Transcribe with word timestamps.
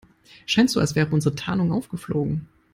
Scheint 0.47 0.71
so, 0.71 0.79
als 0.79 0.95
wäre 0.95 1.13
unsere 1.13 1.35
Tarnung 1.35 1.71
aufgeflogen. 1.71 2.47